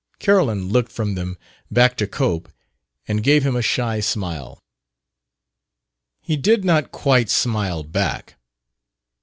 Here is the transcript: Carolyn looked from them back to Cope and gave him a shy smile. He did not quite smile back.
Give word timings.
Carolyn 0.17 0.69
looked 0.69 0.91
from 0.91 1.13
them 1.13 1.37
back 1.69 1.95
to 1.97 2.07
Cope 2.07 2.49
and 3.07 3.21
gave 3.21 3.43
him 3.45 3.55
a 3.55 3.61
shy 3.61 3.99
smile. 3.99 4.59
He 6.23 6.35
did 6.35 6.65
not 6.65 6.91
quite 6.91 7.29
smile 7.29 7.83
back. 7.83 8.37